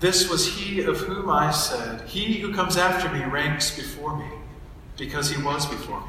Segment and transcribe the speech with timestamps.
[0.00, 4.28] This was he of whom I said, He who comes after me ranks before me,
[4.96, 6.06] because he was before me.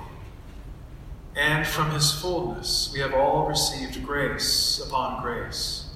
[1.36, 5.90] And from his fullness we have all received grace upon grace.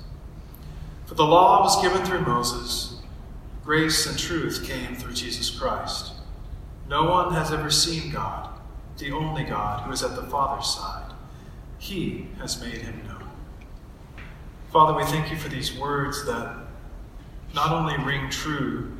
[1.05, 2.95] For the law was given through Moses
[3.65, 6.11] Grace and truth came through Jesus Christ.
[6.87, 8.47] No one has ever seen God,
[8.99, 11.11] the only God who is at the Father's side.
[11.79, 13.27] He has made him known.
[14.71, 16.55] Father, we thank you for these words that
[17.55, 18.91] not only ring true,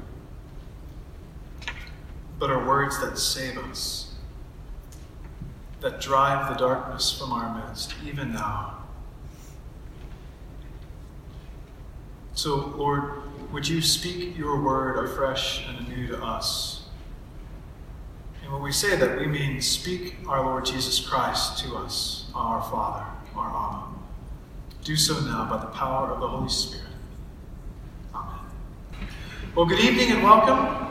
[2.39, 4.13] but are words that save us,
[5.81, 8.77] that drive the darkness from our midst, even now.
[12.33, 16.85] So, Lord, would you speak your word afresh and anew to us?
[18.41, 22.61] And when we say that, we mean speak our Lord Jesus Christ to us, our
[22.61, 23.05] Father,
[23.35, 23.95] our Abba.
[24.83, 26.84] Do so now by the power of the Holy Spirit.
[29.55, 30.85] Well, good evening and welcome.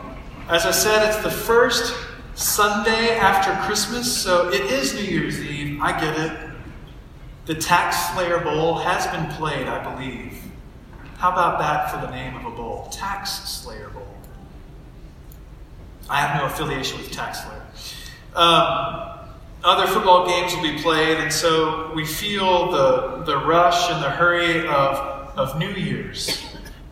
[0.49, 1.93] As I said, it's the first
[2.33, 5.79] Sunday after Christmas, so it is New Year's Eve.
[5.83, 6.49] I get it.
[7.45, 10.41] The Tax Slayer Bowl has been played, I believe.
[11.17, 12.89] How about that for the name of a bowl?
[12.91, 14.07] Tax Slayer Bowl.
[16.09, 17.67] I have no affiliation with Tax Slayer.
[18.33, 19.29] Um,
[19.63, 24.09] other football games will be played, and so we feel the, the rush and the
[24.09, 24.97] hurry of,
[25.37, 26.44] of New Year's.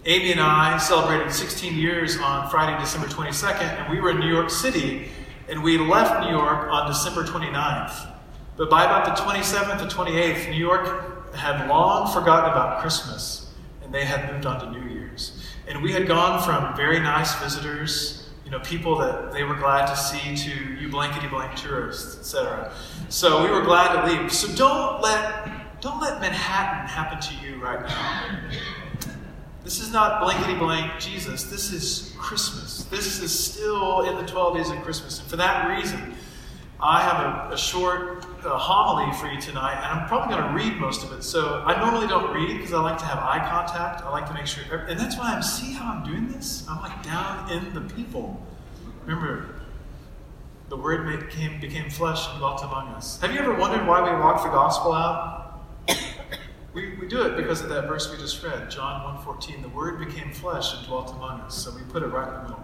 [0.06, 4.30] Amy and I celebrated 16 years on Friday, December 22nd, and we were in New
[4.30, 5.08] York City,
[5.48, 8.12] and we left New York on December 29th.
[8.58, 13.44] But by about the 27th or 28th, New York had long forgotten about Christmas
[13.82, 15.42] and they had moved on to New Year's.
[15.68, 19.86] And we had gone from very nice visitors, you know, people that they were glad
[19.88, 22.74] to see, to you blankety blank tourists, etc.
[23.10, 24.34] So we were glad to leave.
[24.34, 28.40] So don't let don't let Manhattan happen to you right now.
[29.64, 31.44] This is not blankety blank Jesus.
[31.44, 32.84] This is Christmas.
[32.86, 35.20] This is still in the 12 days of Christmas.
[35.20, 36.16] And for that reason,
[36.82, 40.54] I have a, a short uh, homily for you tonight, and I'm probably going to
[40.54, 41.24] read most of it.
[41.24, 44.02] So I normally don't read because I like to have eye contact.
[44.02, 45.42] I like to make sure, and that's why I'm.
[45.42, 46.66] See how I'm doing this?
[46.70, 48.46] I'm like down in the people.
[49.06, 49.62] Remember,
[50.68, 53.18] the Word became became flesh and dwelt among us.
[53.22, 55.43] Have you ever wondered why we walk the gospel out?
[56.74, 59.62] We, we do it because of that verse we just read, John 1.14.
[59.62, 61.56] The Word became flesh and dwelt among us.
[61.56, 62.64] So we put it right in the middle.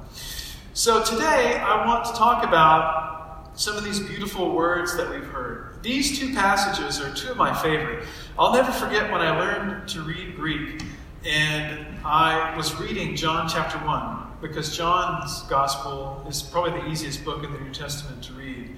[0.74, 5.84] So today I want to talk about some of these beautiful words that we've heard.
[5.84, 8.04] These two passages are two of my favorite.
[8.38, 10.82] I'll never forget when I learned to read Greek
[11.26, 17.44] and I was reading John chapter 1 because John's gospel is probably the easiest book
[17.44, 18.76] in the New Testament to read.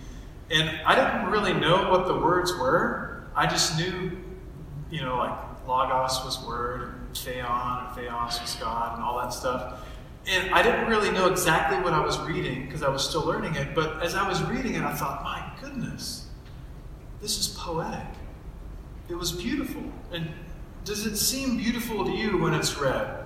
[0.49, 3.23] And I didn't really know what the words were.
[3.35, 4.11] I just knew,
[4.91, 9.33] you know, like Logos was word, and Theon, and Theos was God, and all that
[9.33, 9.85] stuff.
[10.27, 13.55] And I didn't really know exactly what I was reading because I was still learning
[13.55, 16.27] it, but as I was reading it, I thought, my goodness,
[17.21, 18.05] this is poetic.
[19.09, 19.81] It was beautiful.
[20.11, 20.29] And
[20.85, 23.25] does it seem beautiful to you when it's read?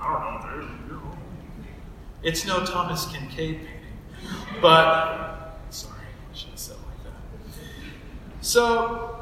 [0.00, 1.18] I don't know.
[2.22, 3.68] It's no Thomas Kinkade painting.
[4.60, 6.71] But, sorry, I should have said it like that.
[8.42, 9.12] So,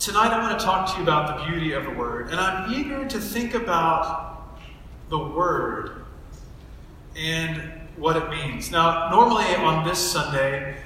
[0.00, 2.74] Tonight I want to talk to you about the beauty of the Word, and I'm
[2.74, 4.58] eager to think about
[5.08, 6.04] the Word
[7.16, 7.62] and
[7.96, 8.70] what it means.
[8.70, 10.76] Now, normally on this Sunday,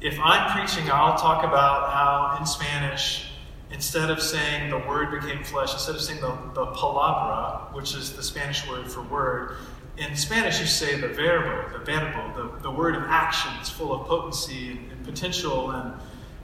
[0.00, 3.30] if I'm preaching, I'll talk about how in Spanish,
[3.72, 8.12] instead of saying the word became flesh, instead of saying the, the palabra, which is
[8.12, 9.56] the Spanish word for word,
[9.96, 13.50] in Spanish you say the verbo, the verbo, the, the word of action.
[13.58, 15.94] It's full of potency and, and potential and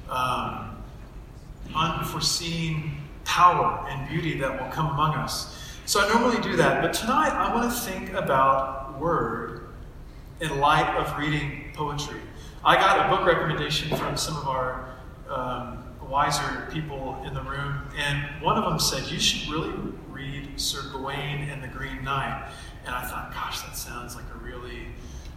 [0.09, 0.77] um,
[1.75, 5.63] unforeseen power and beauty that will come among us.
[5.85, 9.69] So I normally do that, but tonight I want to think about word
[10.41, 12.21] in light of reading poetry.
[12.65, 14.97] I got a book recommendation from some of our
[15.29, 19.73] um, wiser people in the room, and one of them said, You should really
[20.11, 22.51] read Sir Gawain and the Green Knight.
[22.85, 24.87] And I thought, Gosh, that sounds like a really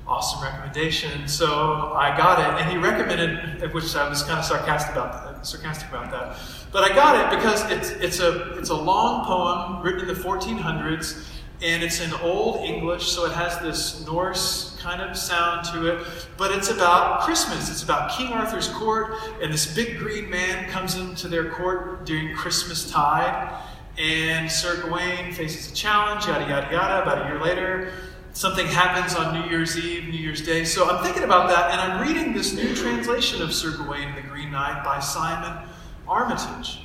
[0.09, 1.27] awesome recommendation.
[1.27, 5.89] So I got it, and he recommended, which I was kind of sarcastic about, sarcastic
[5.89, 6.37] about that.
[6.71, 10.19] But I got it because it's, it's, a, it's a long poem written in the
[10.19, 11.25] 1400s,
[11.61, 16.07] and it's in Old English, so it has this Norse kind of sound to it.
[16.37, 17.69] But it's about Christmas.
[17.69, 22.35] It's about King Arthur's court, and this big green man comes into their court during
[22.35, 23.61] Christmas tide.
[23.97, 27.01] And Sir Gawain faces a challenge, yada, yada, yada.
[27.03, 27.91] About a year later,
[28.39, 30.63] something happens on New Year's Eve, New Year's Day.
[30.63, 34.17] So I'm thinking about that, and I'm reading this new translation of Sir Gawain and
[34.17, 35.67] the Green Knight by Simon
[36.07, 36.79] Armitage.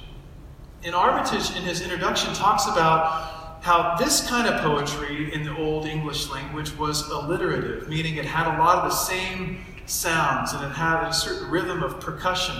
[0.82, 5.86] And Armitage, in his introduction, talks about how this kind of poetry in the Old
[5.86, 10.72] English language was alliterative, meaning it had a lot of the same sounds and it
[10.72, 12.56] had a certain rhythm of percussion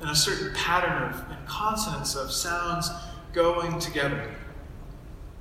[0.00, 2.88] and a certain pattern of and consonance of sounds
[3.32, 4.32] going together.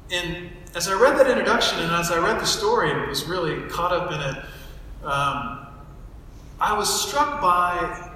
[0.10, 3.68] And as I read that introduction and as I read the story and was really
[3.68, 4.46] caught up in it,
[5.04, 5.70] um,
[6.62, 8.12] I was struck by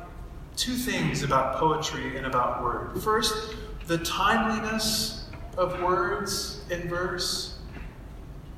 [0.56, 3.02] two things about poetry and about word.
[3.02, 3.56] First,
[3.88, 5.28] the timeliness
[5.58, 7.58] of words in verse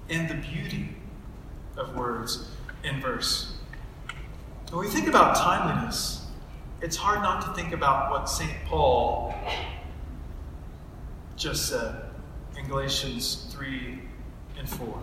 [0.09, 0.89] and the beauty
[1.77, 2.49] of words
[2.83, 3.55] in verse.
[4.69, 6.27] When we think about timeliness,
[6.81, 8.51] it's hard not to think about what St.
[8.65, 9.33] Paul
[11.37, 12.03] just said
[12.57, 13.99] in Galatians 3
[14.59, 14.99] and 4.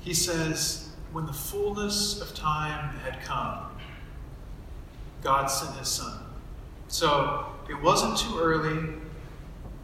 [0.00, 3.70] He says, When the fullness of time had come,
[5.22, 6.24] God sent his son.
[6.88, 8.94] So it wasn't too early,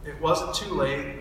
[0.05, 1.15] it wasn't too late.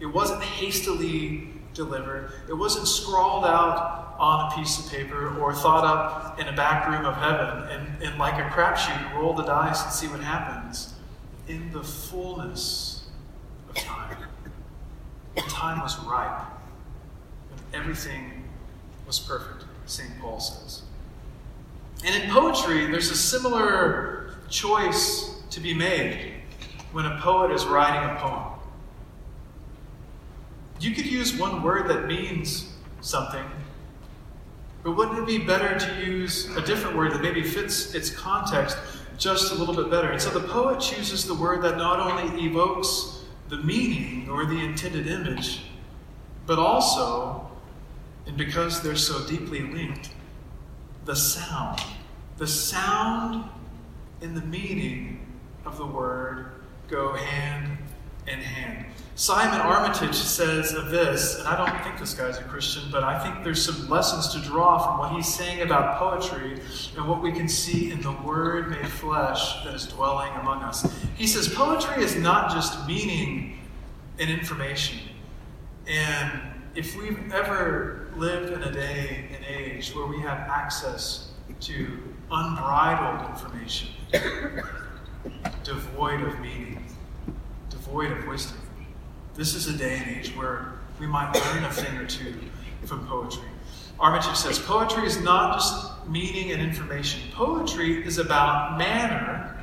[0.00, 2.32] It wasn't hastily delivered.
[2.48, 6.88] It wasn't scrawled out on a piece of paper or thought up in a back
[6.88, 10.94] room of heaven and, and like a crapshoot, roll the dice and see what happens.
[11.46, 12.91] In the fullness
[15.34, 16.42] the time was ripe
[17.50, 18.44] and everything
[19.06, 20.10] was perfect, St.
[20.20, 20.82] Paul says.
[22.04, 26.34] And in poetry, there's a similar choice to be made
[26.92, 28.52] when a poet is writing a poem.
[30.80, 33.44] You could use one word that means something,
[34.82, 38.76] but wouldn't it be better to use a different word that maybe fits its context
[39.16, 40.10] just a little bit better?
[40.10, 43.11] And so the poet chooses the word that not only evokes
[43.52, 45.60] the meaning or the intended image,
[46.46, 47.50] but also,
[48.26, 50.08] and because they're so deeply linked,
[51.04, 51.78] the sound.
[52.38, 53.44] The sound
[54.22, 55.26] and the meaning
[55.66, 56.46] of the word
[56.88, 57.76] go hand
[58.26, 58.86] in hand.
[59.22, 63.16] Simon Armitage says of this, and I don't think this guy's a Christian, but I
[63.20, 66.60] think there's some lessons to draw from what he's saying about poetry
[66.96, 70.92] and what we can see in the Word made flesh that is dwelling among us.
[71.14, 73.60] He says poetry is not just meaning
[74.18, 74.98] and information.
[75.86, 76.32] And
[76.74, 81.30] if we've ever lived in a day and age where we have access
[81.60, 81.96] to
[82.28, 83.90] unbridled information,
[85.62, 86.84] devoid of meaning,
[87.70, 88.58] devoid of wisdom.
[89.34, 92.34] This is a day and age where we might learn a thing or two
[92.84, 93.48] from poetry.
[93.98, 99.58] Armitage says poetry is not just meaning and information, poetry is about manner,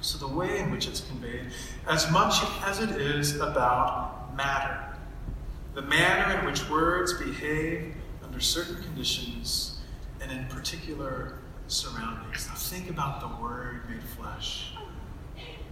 [0.00, 1.46] so the way in which it's conveyed,
[1.88, 4.96] as much as it is about matter.
[5.74, 9.80] The manner in which words behave under certain conditions
[10.20, 12.46] and in particular surroundings.
[12.46, 14.74] Now think about the Word made flesh.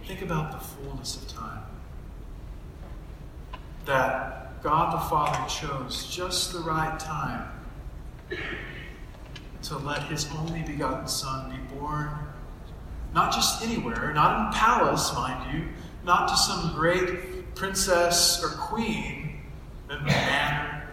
[0.07, 1.63] Think about the fullness of time.
[3.85, 7.47] That God the Father chose just the right time
[9.63, 12.09] to let His only begotten Son be born,
[13.13, 15.67] not just anywhere, not in palace, mind you,
[16.05, 19.41] not to some great princess or queen,
[19.87, 20.87] but manner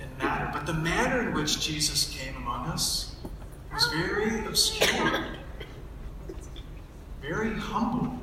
[0.00, 0.50] and matter.
[0.52, 3.14] But the manner in which Jesus came among us
[3.72, 5.26] was very obscure,
[7.20, 8.18] very humble,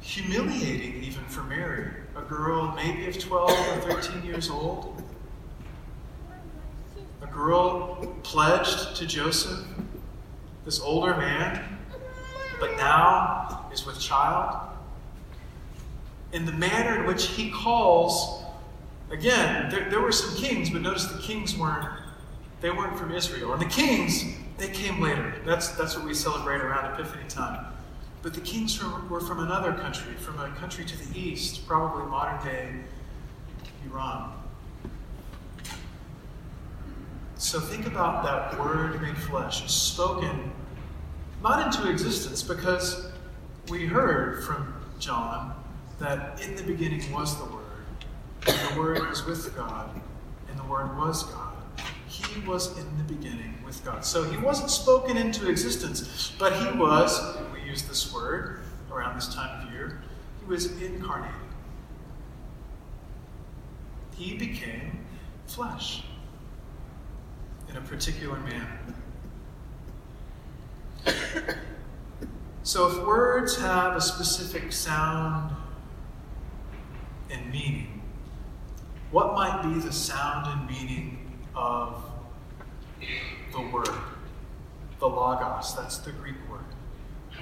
[0.00, 5.02] humiliating even for Mary, a girl maybe of 12 or 13 years old.
[7.22, 9.66] a girl pledged to Joseph,
[10.64, 11.78] this older man,
[12.58, 14.68] but now is with child.
[16.32, 18.44] In the manner in which he calls,
[19.10, 21.88] again, there, there were some kings, but notice the kings weren't,
[22.60, 23.52] they weren't from Israel.
[23.52, 24.24] And the kings,
[24.58, 25.34] they came later.
[25.46, 27.66] That's, that's what we celebrate around Epiphany time.
[28.22, 32.44] But the kings were from another country, from a country to the east, probably modern
[32.44, 32.72] day
[33.86, 34.34] Iran.
[37.36, 40.52] So think about that word made flesh, spoken
[41.42, 43.06] not into existence, because
[43.70, 45.54] we heard from John
[45.98, 47.62] that in the beginning was the Word,
[48.46, 49.88] and the Word was with God,
[50.50, 51.56] and the Word was God.
[52.06, 54.04] He was in the beginning with God.
[54.04, 57.38] So he wasn't spoken into existence, but he was,
[57.70, 58.60] use this word
[58.90, 60.02] around this time of year,
[60.40, 61.34] he was incarnated.
[64.16, 65.06] He became
[65.46, 66.02] flesh
[67.68, 68.78] in a particular manner.
[72.62, 75.56] So, if words have a specific sound
[77.30, 78.02] and meaning,
[79.10, 82.04] what might be the sound and meaning of
[83.52, 83.88] the word?
[84.98, 86.60] The logos, that's the Greek word.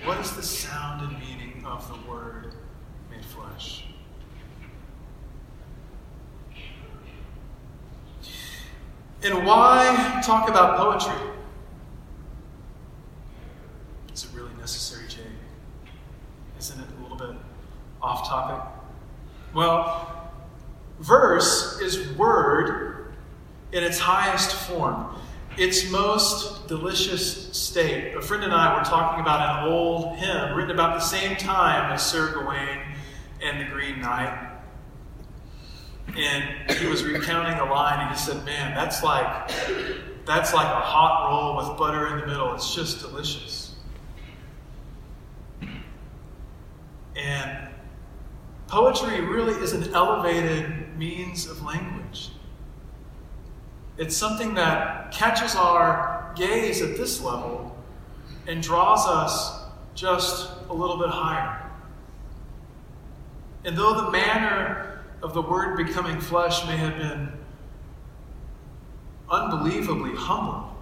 [0.05, 2.55] What is the sound and meaning of the word
[3.11, 3.85] made flesh?
[9.23, 11.29] And why talk about poetry?
[14.13, 15.21] Is it really necessary, Jay?
[16.59, 17.37] Isn't it a little bit
[18.01, 18.65] off topic?
[19.55, 20.33] Well,
[21.01, 23.15] verse is word
[23.73, 25.17] in its highest form,
[25.59, 28.15] its most delicious state.
[28.15, 31.93] A friend and I were talking about an old hymn written about the same time
[31.93, 32.79] as Sir Gawain
[33.43, 34.47] and the Green Knight.
[36.17, 39.51] And he was recounting a line, and he said, Man, that's like
[40.25, 42.55] that's like a hot roll with butter in the middle.
[42.55, 43.75] It's just delicious.
[47.17, 47.69] And
[48.69, 51.98] poetry really is an elevated means of language.
[53.99, 57.77] It's something that catches our gaze at this level
[58.47, 59.65] and draws us
[59.97, 61.69] just a little bit higher.
[63.65, 67.33] And though the manner of the Word becoming flesh may have been
[69.29, 70.77] unbelievably humble.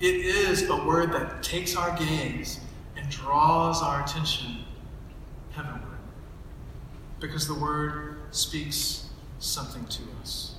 [0.00, 2.58] It is a word that takes our gaze
[2.96, 4.64] and draws our attention
[5.52, 5.98] heavenward
[7.20, 9.08] because the Word speaks
[9.42, 10.54] something to us.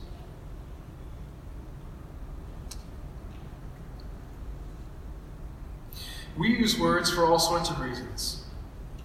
[6.37, 8.43] We use words for all sorts of reasons.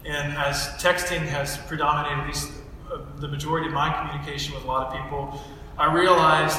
[0.05, 2.51] And as texting has predominated, at least
[2.91, 5.43] uh, the majority of my communication with a lot of people,
[5.77, 6.59] I realized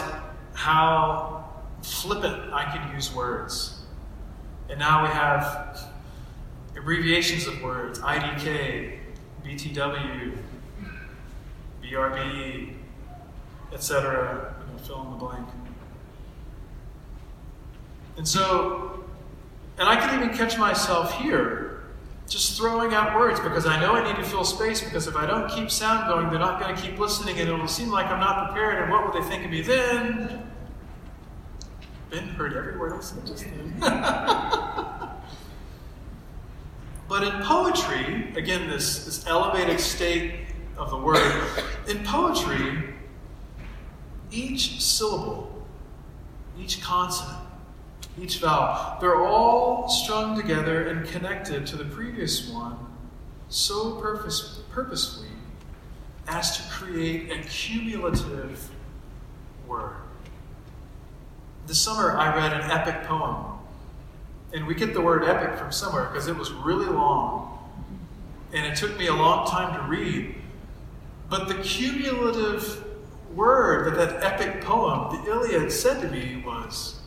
[0.54, 3.82] how flippant I could use words.
[4.70, 5.90] And now we have
[6.78, 9.00] abbreviations of words IDK,
[9.44, 10.38] BTW,
[11.84, 12.79] BRB,
[13.74, 14.56] etc.
[14.66, 15.48] Going to fill in the blank.
[18.18, 19.06] And so,
[19.78, 21.70] and I can even catch myself here
[22.28, 25.26] just throwing out words because I know I need to fill space because if I
[25.26, 28.20] don't keep sound going, they're not going to keep listening and it'll seem like I'm
[28.20, 30.52] not prepared and what will they think of me then?
[32.12, 33.80] Ben heard everywhere else I just then.
[37.08, 40.34] but in poetry, again, this, this elevated state
[40.78, 41.44] of the word,
[41.88, 42.94] in poetry,
[44.32, 45.66] each syllable,
[46.60, 47.40] each consonant,
[48.20, 49.00] each vowel.
[49.00, 52.78] They're all strung together and connected to the previous one
[53.50, 55.30] so purpose, purposefully
[56.28, 58.70] as to create a cumulative
[59.68, 59.96] word.
[61.66, 63.46] This summer, I read an epic poem.
[64.54, 67.70] And we get the word epic from somewhere because it was really long.
[68.52, 70.36] And it took me a long time to read.
[71.30, 72.84] But the cumulative
[73.36, 77.00] word that that epic poem, the Iliad, said to me was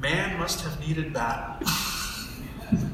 [0.00, 1.66] Man must have needed battle.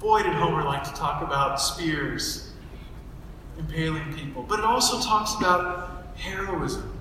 [0.00, 2.52] Boy, did Homer like to talk about spears
[3.58, 4.44] impaling people.
[4.44, 6.98] But it also talks about heroism.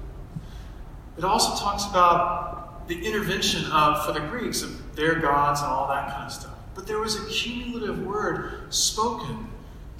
[1.17, 5.87] It also talks about the intervention of, for the Greeks, of their gods and all
[5.87, 6.53] that kind of stuff.
[6.75, 9.47] But there was a cumulative word spoken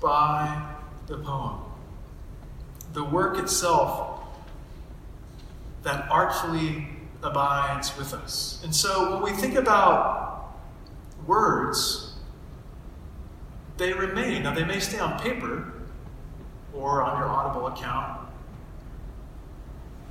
[0.02, 0.76] by
[1.08, 1.62] the poem.
[2.98, 4.22] The work itself
[5.84, 6.88] that artfully
[7.22, 8.60] abides with us.
[8.64, 10.56] And so when we think about
[11.28, 12.16] words,
[13.78, 14.42] they remain.
[14.42, 15.74] Now, they may stay on paper,
[16.74, 18.20] or on your Audible account,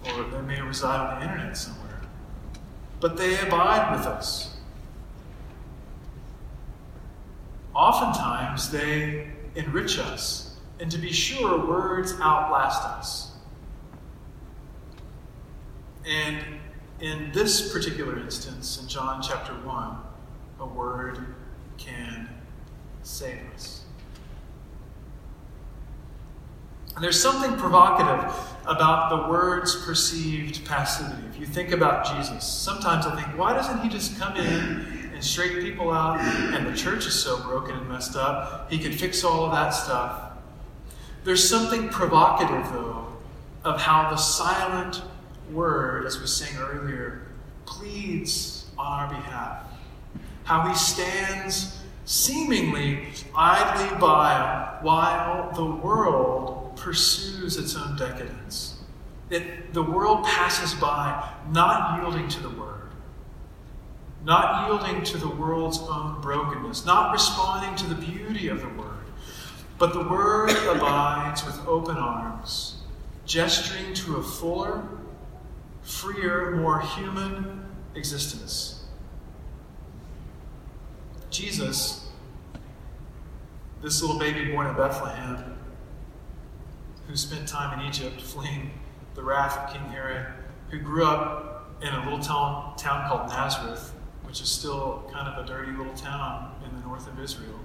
[0.05, 2.02] or they may reside on the internet somewhere.
[3.00, 4.55] But they abide with us.
[7.75, 9.26] Oftentimes, they
[9.57, 10.45] enrich us,
[10.78, 13.33] and to be sure, words outlast us.
[16.06, 16.45] And
[17.00, 19.97] in this particular instance, in John chapter 1,
[20.61, 21.35] a word
[21.78, 22.28] can
[23.02, 23.85] save us.
[26.95, 28.35] And there's something provocative
[28.66, 31.23] about the word's perceived passivity.
[31.28, 35.23] If you think about Jesus, sometimes I think, why doesn't he just come in and
[35.23, 36.18] straighten people out?
[36.21, 39.71] And the church is so broken and messed up, he could fix all of that
[39.71, 40.25] stuff.
[41.26, 43.04] There's something provocative, though,
[43.64, 45.02] of how the silent
[45.50, 47.26] word, as we sang earlier,
[47.64, 49.64] pleads on our behalf.
[50.45, 58.78] How he stands seemingly idly by while the world pursues its own decadence.
[59.28, 62.90] It, the world passes by, not yielding to the word,
[64.25, 68.86] not yielding to the world's own brokenness, not responding to the beauty of the word.
[69.78, 72.76] But the word abides with open arms,
[73.26, 74.83] gesturing to a fuller,
[75.83, 78.85] freer, more human existence.
[81.28, 82.09] Jesus,
[83.83, 85.59] this little baby born in Bethlehem,
[87.06, 88.71] who spent time in Egypt fleeing
[89.14, 90.26] the wrath of King Herod,
[90.71, 93.92] who grew up in a little town, town called Nazareth,
[94.25, 97.61] which is still kind of a dirty little town in the north of Israel.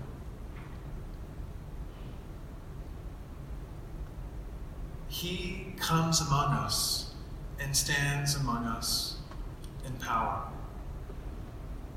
[5.12, 7.14] He comes among us
[7.60, 9.18] and stands among us
[9.86, 10.42] in power.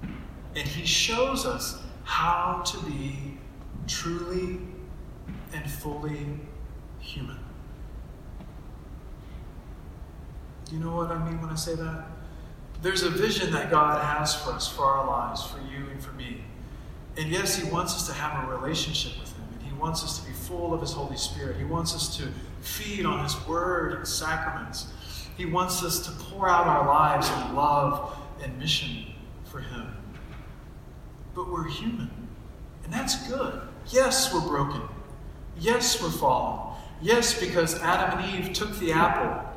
[0.03, 3.39] And he shows us how to be
[3.87, 4.59] truly
[5.53, 6.41] and fully
[6.99, 7.39] human.
[10.65, 12.07] Do you know what I mean when I say that?
[12.83, 16.13] There's a vision that God has for us, for our lives, for you and for
[16.15, 16.43] me.
[17.17, 20.19] And yes, He wants us to have a relationship with Him, and He wants us
[20.19, 21.59] to be full of His Holy Spirit.
[21.59, 22.25] He wants us to
[22.65, 24.87] feed on His Word and sacraments.
[25.37, 29.07] He wants us to pour out our lives in love and mission
[29.45, 29.95] for Him.
[31.35, 32.11] But we're human,
[32.85, 33.61] and that's good.
[33.89, 34.83] Yes, we're broken.
[35.59, 36.77] Yes, we're fallen.
[37.03, 39.49] Yes, because Adam and Eve took the apple,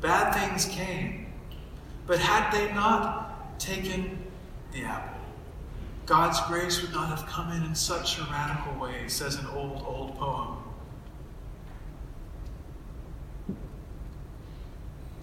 [0.00, 1.26] bad things came.
[2.06, 4.18] But had they not taken
[4.72, 5.20] the apple,
[6.06, 9.84] God's grace would not have come in in such a radical way, says an old,
[9.86, 10.57] old poem.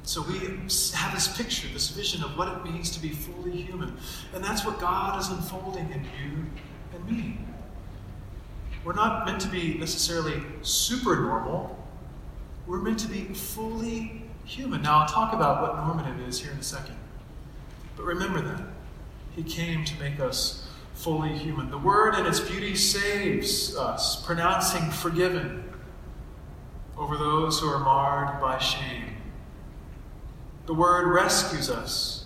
[0.06, 3.98] So we have this picture, this vision of what it means to be fully human.
[4.34, 6.46] And that's what God is unfolding in you
[6.94, 7.40] and me.
[8.84, 11.84] We're not meant to be necessarily super normal,
[12.68, 14.84] we're meant to be fully human.
[14.84, 16.96] Now, I'll talk about what normative is here in a second.
[17.98, 18.62] But remember that.
[19.36, 21.70] He came to make us fully human.
[21.72, 25.64] The word in its beauty saves us, pronouncing forgiven
[26.96, 29.15] over those who are marred by shame.
[30.66, 32.26] The word rescues us,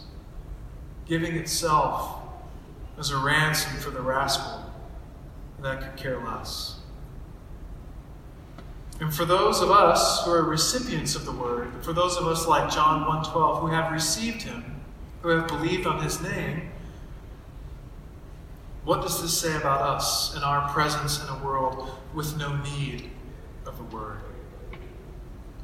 [1.05, 2.21] giving itself
[2.97, 4.63] as a ransom for the rascal
[5.61, 6.79] that could care less.
[9.01, 12.47] And for those of us who are recipients of the word, for those of us
[12.47, 14.81] like John 1:12 who have received him,
[15.21, 16.71] who have believed on his name,
[18.83, 23.11] what does this say about us and our presence in a world with no need
[23.65, 24.21] of the word?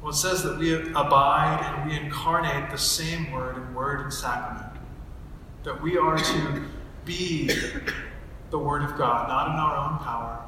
[0.06, 4.12] Well, it says that we abide and we incarnate the same word in word and
[4.12, 4.72] sacrament.
[5.64, 6.62] That we are to
[7.04, 7.50] be
[8.50, 10.44] the Word of God, not in our own power,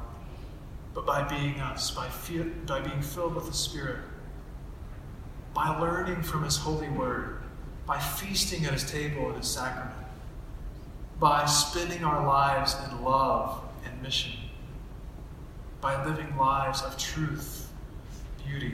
[0.93, 2.07] but by being us, by,
[2.67, 3.99] by being filled with the Spirit,
[5.53, 7.41] by learning from His holy Word,
[7.85, 10.07] by feasting at His table and His sacrament,
[11.19, 14.39] by spending our lives in love and mission,
[15.81, 17.69] by living lives of truth,
[18.47, 18.73] beauty,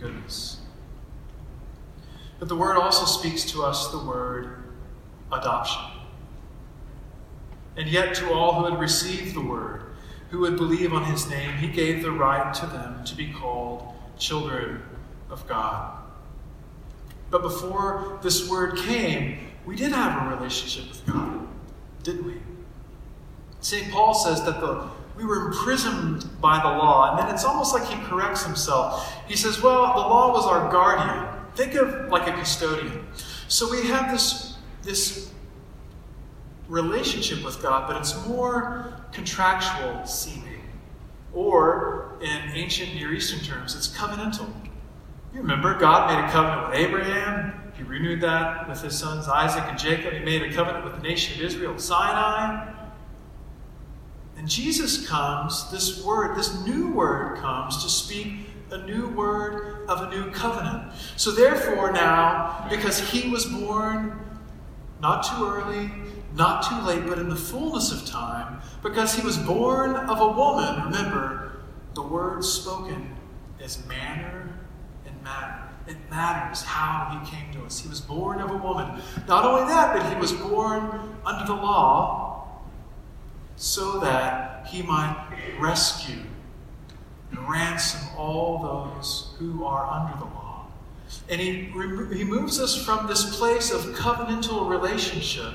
[0.00, 0.60] goodness.
[2.38, 4.62] But the word also speaks to us the word
[5.32, 5.82] adoption.
[7.76, 9.84] And yet, to all who had received the word,
[10.30, 13.94] who would believe on his name, he gave the right to them to be called
[14.18, 14.82] children
[15.30, 15.98] of God.
[17.30, 21.46] But before this word came, we did have a relationship with God,
[22.02, 22.34] didn't we?
[23.60, 23.90] St.
[23.92, 27.10] Paul says that the we were imprisoned by the law.
[27.10, 29.12] And then it's almost like he corrects himself.
[29.26, 31.26] He says, Well, the law was our guardian.
[31.54, 33.04] Think of like a custodian.
[33.48, 35.32] So we have this, this
[36.68, 40.62] relationship with God, but it's more contractual seeming.
[41.32, 44.48] Or, in ancient Near Eastern terms, it's covenantal.
[45.34, 47.72] You remember, God made a covenant with Abraham.
[47.76, 50.14] He renewed that with his sons Isaac and Jacob.
[50.14, 52.77] He made a covenant with the nation of Israel Sinai.
[54.38, 58.34] And Jesus comes, this word, this new word comes to speak
[58.70, 60.92] a new word of a new covenant.
[61.16, 64.16] So, therefore, now, because he was born
[65.00, 65.90] not too early,
[66.34, 70.28] not too late, but in the fullness of time, because he was born of a
[70.28, 71.62] woman, remember,
[71.94, 73.16] the word spoken
[73.60, 74.54] is manner
[75.04, 75.64] and matter.
[75.88, 77.80] It matters how he came to us.
[77.80, 79.00] He was born of a woman.
[79.26, 82.47] Not only that, but he was born under the law
[83.58, 85.26] so that he might
[85.58, 86.22] rescue
[87.30, 90.66] and ransom all those who are under the law.
[91.28, 91.64] And he,
[92.16, 95.54] he moves us from this place of covenantal relationship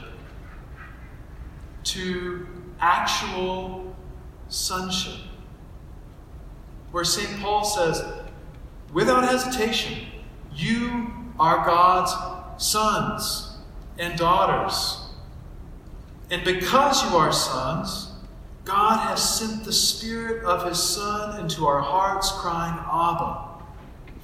[1.85, 2.47] to
[2.79, 3.95] actual
[4.49, 5.19] sonship.
[6.91, 7.39] Where St.
[7.39, 8.03] Paul says,
[8.91, 10.07] without hesitation,
[10.53, 12.13] you are God's
[12.63, 13.57] sons
[13.97, 15.02] and daughters.
[16.33, 18.09] And because you are sons,
[18.65, 23.49] God has sent the Spirit of His Son into our hearts, crying, Abba,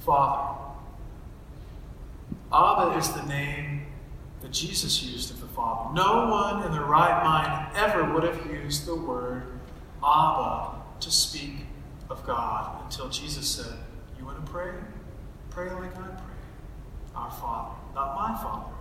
[0.04, 0.58] Father.
[2.52, 3.86] Abba is the name
[4.42, 5.94] that Jesus used of the Father.
[5.94, 9.44] No one in their right mind ever would have used the word
[10.04, 11.58] Abba to speak
[12.10, 13.78] of God until Jesus said,
[14.18, 14.72] You want to pray?
[15.50, 16.34] Pray like I pray.
[17.14, 18.79] Our Father, not my Father.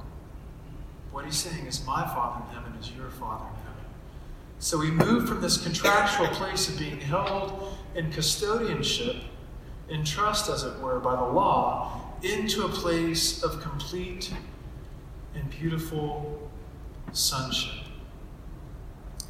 [1.12, 3.86] What he's saying is, My Father in heaven is your Father in heaven.
[4.60, 9.22] So we move from this contractual place of being held in custodianship,
[9.90, 14.32] in trust, as it were, by the law, into a place of complete
[15.34, 16.50] and beautiful
[17.12, 17.86] sonship.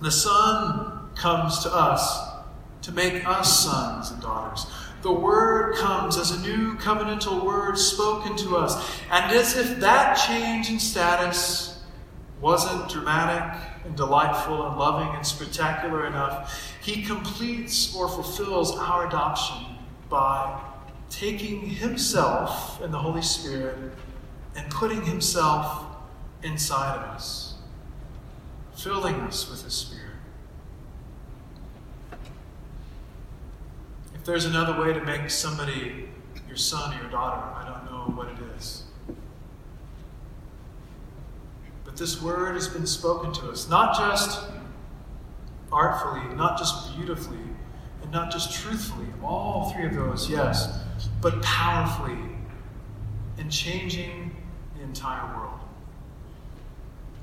[0.01, 2.29] The Son comes to us
[2.81, 4.65] to make us sons and daughters.
[5.01, 8.99] The Word comes as a new covenantal word spoken to us.
[9.09, 11.81] And as if that change in status
[12.41, 19.65] wasn't dramatic and delightful and loving and spectacular enough, He completes or fulfills our adoption
[20.09, 20.61] by
[21.09, 23.77] taking Himself and the Holy Spirit
[24.55, 25.85] and putting Himself
[26.43, 27.55] inside of us,
[28.75, 30.05] filling us with His Spirit.
[34.13, 36.07] If there's another way to make somebody
[36.47, 38.83] your son or your daughter, I don't know what it is.
[41.83, 44.47] But this word has been spoken to us, not just
[45.71, 47.39] artfully, not just beautifully,
[48.03, 50.79] and not just truthfully, all three of those, yes,
[51.21, 52.19] but powerfully
[53.39, 54.35] and changing
[54.77, 55.59] the entire world.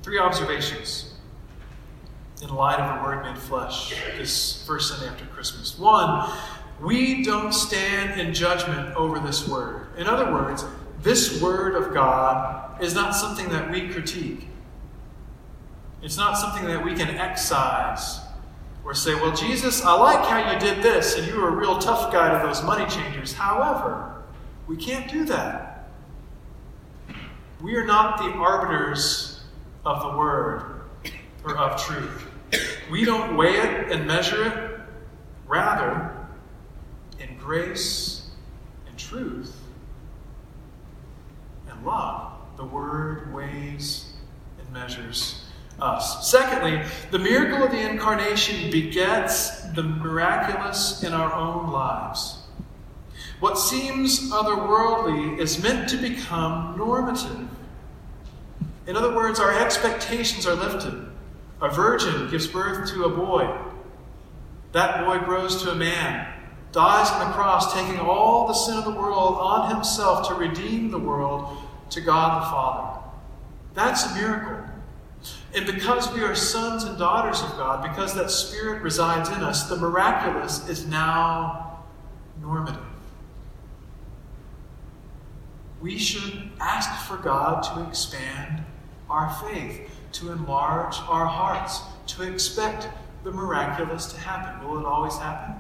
[0.03, 1.15] Three observations
[2.43, 5.79] in light of the Word made flesh this first Sunday after Christmas.
[5.79, 6.29] One,
[6.81, 9.89] we don't stand in judgment over this Word.
[9.97, 10.65] In other words,
[11.03, 14.49] this Word of God is not something that we critique.
[16.03, 18.21] It's not something that we can excise
[18.85, 21.79] or say, well, Jesus, I like how you did this, and you were a real
[21.79, 23.33] tough guy to those money changers.
[23.33, 24.23] However,
[24.69, 25.89] we can't do that.
[27.61, 29.43] We are not the arbiters
[29.85, 30.83] of the word
[31.45, 32.27] or of truth.
[32.91, 34.81] We don't weigh it and measure it.
[35.49, 36.16] Rather,
[37.47, 38.29] grace
[38.89, 39.57] and truth
[41.71, 44.13] and love, the word weighs
[44.59, 45.45] and measures
[45.81, 46.29] us.
[46.29, 46.83] Secondly,
[47.13, 52.43] the miracle of the incarnation begets the miraculous in our own lives.
[53.39, 57.49] What seems otherworldly is meant to become normative.
[58.89, 60.95] In other words, our expectations are lifted.
[61.63, 63.57] A virgin gives birth to a boy.
[64.73, 66.36] That boy grows to a man,
[66.73, 70.91] dies on the cross, taking all the sin of the world on himself to redeem
[70.91, 71.57] the world
[71.91, 73.01] to God the Father.
[73.75, 74.65] That's a miracle.
[75.55, 79.69] And because we are sons and daughters of God, because that Spirit resides in us,
[79.69, 81.85] the miraculous is now
[82.41, 82.81] normative.
[85.81, 88.65] We should ask for God to expand
[89.09, 92.89] our faith, to enlarge our hearts, to expect
[93.25, 94.67] the miraculous to happen.
[94.67, 95.56] Will it always happen?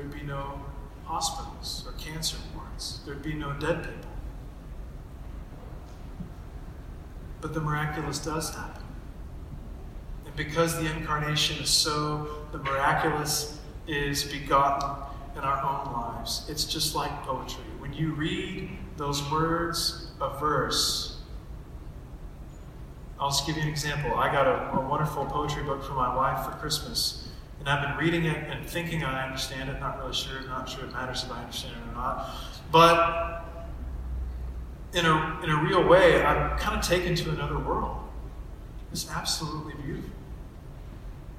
[0.00, 0.58] There'd be no
[1.04, 4.10] hospitals or cancer wards, there'd be no dead people.
[7.42, 8.82] But the miraculous does happen.
[10.24, 14.88] And because the incarnation is so, the miraculous is begotten
[15.36, 16.46] in our own lives.
[16.48, 17.64] It's just like poetry.
[17.78, 21.18] When you read those words of verse,
[23.18, 24.14] I'll just give you an example.
[24.14, 27.29] I got a, a wonderful poetry book for my wife for Christmas.
[27.60, 30.84] And I've been reading it and thinking I understand it, not really sure, not sure
[30.84, 32.30] it matters if I understand it or not.
[32.72, 33.44] But
[34.94, 37.98] in a, in a real way, I'm kind of taken to another world.
[38.92, 40.10] It's absolutely beautiful.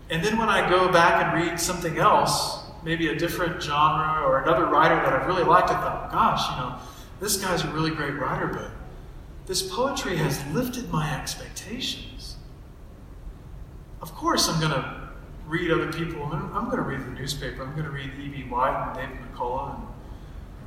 [0.09, 4.41] And then when I go back and read something else, maybe a different genre or
[4.43, 6.75] another writer that I've really liked, I thought, gosh, you know,
[7.19, 8.71] this guy's a really great writer, but
[9.47, 12.35] this poetry has lifted my expectations.
[14.01, 15.00] Of course, I'm going to
[15.51, 16.23] read other people.
[16.23, 17.61] I'm going to read the newspaper.
[17.61, 18.43] I'm going to read E.B.
[18.43, 19.85] White and David McCullough and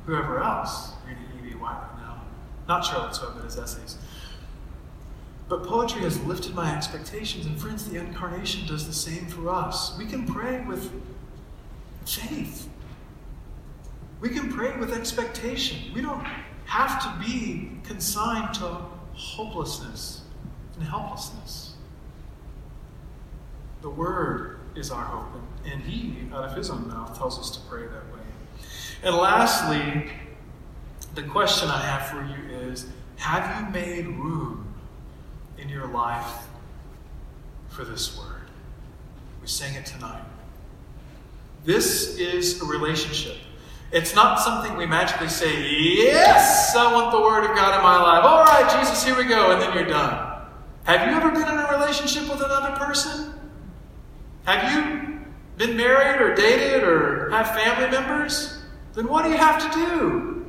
[0.05, 1.55] whoever else reading E.B.
[1.55, 2.21] White right now.
[2.67, 3.97] Not Charlotte's Web, but his essays.
[5.49, 9.97] But poetry has lifted my expectations, and friends, the incarnation does the same for us.
[9.97, 10.91] We can pray with
[12.05, 12.69] faith.
[14.21, 15.93] We can pray with expectation.
[15.95, 16.25] We don't
[16.65, 18.81] have to be consigned to
[19.13, 20.21] hopelessness
[20.75, 21.73] and helplessness.
[23.81, 27.59] The Word is our hope, and He, out of His own mouth, tells us to
[27.69, 28.25] pray that way.
[29.03, 30.11] And lastly,
[31.13, 34.73] the question I have for you is Have you made room
[35.57, 36.47] in your life
[37.69, 38.49] for this Word?
[39.41, 40.23] We sang it tonight.
[41.63, 43.37] This is a relationship.
[43.91, 48.01] It's not something we magically say, Yes, I want the Word of God in my
[48.01, 48.25] life.
[48.25, 50.41] All right, Jesus, here we go, and then you're done.
[50.83, 53.34] Have you ever been in a relationship with another person?
[54.45, 55.19] Have you
[55.57, 58.61] been married or dated or have family members?
[58.93, 60.45] Then what do you have to do?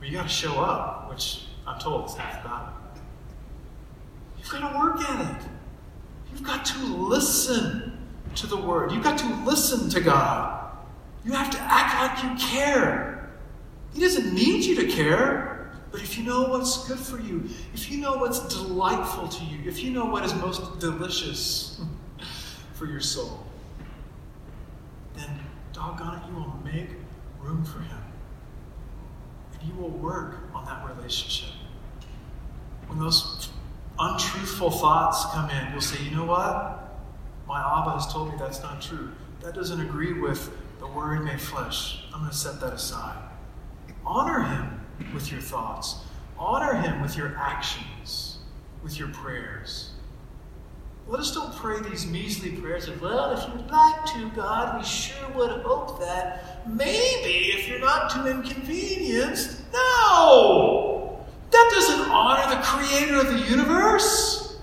[0.00, 2.74] Well, you got to show up, which I'm told is half the battle.
[4.38, 5.48] You've got to work at it.
[6.32, 7.98] You've got to listen
[8.34, 8.90] to the Word.
[8.90, 10.76] You've got to listen to God.
[11.24, 13.30] You have to act like you care.
[13.94, 15.53] He doesn't need you to care,
[15.94, 19.60] but if you know what's good for you, if you know what's delightful to you,
[19.64, 21.80] if you know what is most delicious
[22.74, 23.46] for your soul,
[25.14, 25.28] then
[25.72, 26.88] doggone it, you will make
[27.38, 28.02] room for Him.
[29.52, 31.54] And you will work on that relationship.
[32.88, 33.50] When those
[33.96, 36.98] untruthful thoughts come in, you'll say, you know what?
[37.46, 39.12] My Abba has told me that's not true.
[39.42, 42.02] That doesn't agree with the Word made flesh.
[42.12, 43.16] I'm going to set that aside.
[44.04, 45.96] Honor Him with your thoughts,
[46.38, 48.38] honor Him with your actions,
[48.82, 49.90] with your prayers.
[51.06, 54.84] Let us don't pray these measly prayers of, well, if you'd like to, God, we
[54.84, 59.60] sure would hope that maybe if you're not too inconvenienced.
[59.72, 61.26] No!
[61.50, 64.58] That doesn't honor the creator of the universe.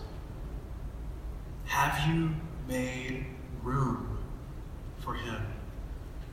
[1.65, 2.31] Have you
[2.67, 3.25] made
[3.63, 4.17] room
[4.99, 5.41] for him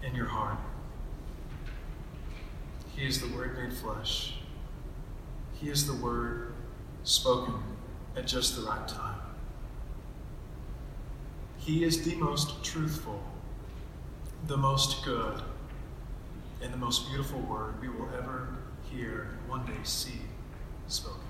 [0.03, 0.59] in your heart.
[2.99, 4.35] He is the Word made flesh.
[5.55, 6.53] He is the Word
[7.05, 7.55] spoken
[8.17, 9.21] at just the right time.
[11.59, 13.23] He is the most truthful,
[14.49, 15.41] the most good,
[16.61, 18.49] and the most beautiful Word we will ever
[18.91, 20.23] hear and one day see
[20.89, 21.21] spoken.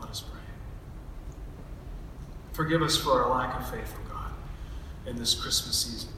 [0.00, 0.40] Let us pray.
[2.54, 4.32] Forgive us for our lack of faith, O God,
[5.04, 6.14] in this Christmas season.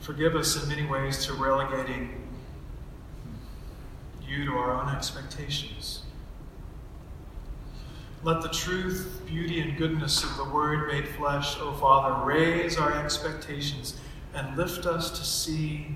[0.00, 2.26] Forgive us in many ways to relegating
[4.36, 6.02] you to our own expectations.
[8.22, 12.92] Let the truth, beauty, and goodness of the Word made flesh, O Father, raise our
[12.92, 13.98] expectations
[14.34, 15.94] and lift us to see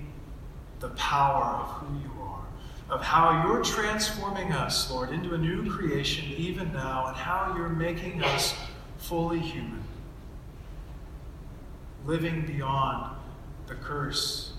[0.79, 2.45] the power of who you are,
[2.89, 7.69] of how you're transforming us, Lord, into a new creation even now, and how you're
[7.69, 8.55] making us
[8.97, 9.83] fully human,
[12.05, 13.15] living beyond
[13.67, 14.53] the curse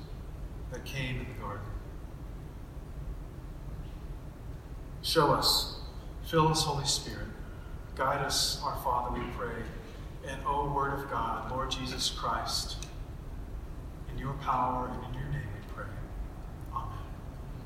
[0.73, 1.72] that came in the garden.
[5.03, 5.81] Show us,
[6.25, 7.27] fill us, Holy Spirit.
[7.97, 9.63] Guide us, our Father, we pray.
[10.29, 12.77] And, O Word of God, Lord Jesus Christ,
[14.13, 15.32] in your power and in your